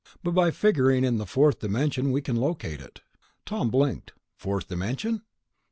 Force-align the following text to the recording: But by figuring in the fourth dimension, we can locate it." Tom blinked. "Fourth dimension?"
But 0.23 0.31
by 0.31 0.49
figuring 0.49 1.03
in 1.03 1.19
the 1.19 1.27
fourth 1.27 1.59
dimension, 1.59 2.11
we 2.11 2.21
can 2.21 2.35
locate 2.35 2.81
it." 2.81 3.01
Tom 3.45 3.69
blinked. 3.69 4.13
"Fourth 4.35 4.67
dimension?" 4.67 5.21